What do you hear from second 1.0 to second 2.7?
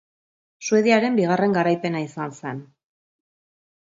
bigarren garaipena izan zen.